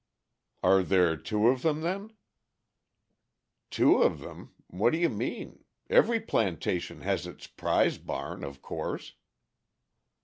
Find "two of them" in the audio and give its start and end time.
1.15-1.81, 3.69-4.55